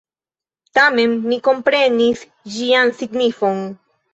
Tamen 0.77 1.13
mi 1.27 1.39
komprenis 1.49 2.25
ĝian 2.57 2.95
signifon. 3.03 3.63